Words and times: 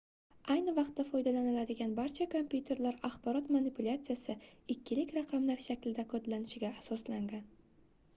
ayni 0.53 0.71
vaqtda 0.77 1.03
foydalaniladigan 1.07 1.91
barcha 1.99 2.25
kompyuterlar 2.31 2.97
axborot 3.09 3.51
manipulyatsiyasi 3.57 4.35
ikkilik 4.77 5.13
raqamlar 5.19 5.61
shaklida 5.67 6.07
kodlanishiga 6.15 6.73
asoslangan 6.81 7.45